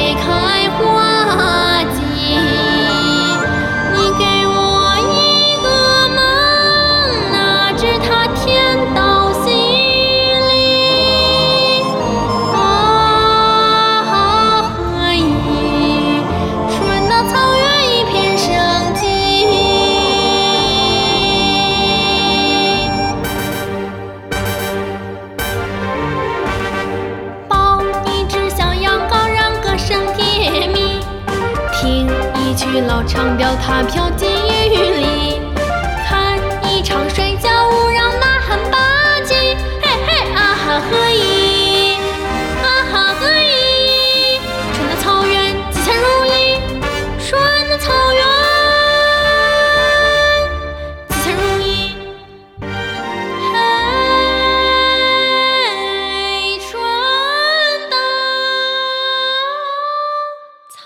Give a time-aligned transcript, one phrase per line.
[0.00, 0.59] make high
[32.86, 35.40] 老长调，它飘进雨里
[36.06, 38.78] 看一场摔跤舞让呐喊吧
[39.24, 39.34] 唧
[39.82, 41.94] 嘿嘿啊哈合一
[42.62, 44.38] 啊哈合一
[44.72, 46.28] 春的草原吉祥如意
[47.18, 47.28] 春
[47.68, 48.20] 的草原。
[51.08, 51.68] 吉祥如意
[53.52, 53.54] 嘿
[56.70, 56.70] 春
[57.90, 57.94] 的
[60.68, 60.78] 草